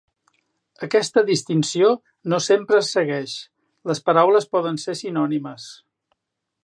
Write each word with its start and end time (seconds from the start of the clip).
Aquesta 0.87 1.23
distinció 1.27 1.91
no 2.33 2.39
sempre 2.45 2.79
es 2.85 2.89
segueix: 2.97 3.37
les 3.93 4.01
paraules 4.09 4.49
poden 4.57 4.81
ser 4.87 4.97
sinònimes. 5.03 5.69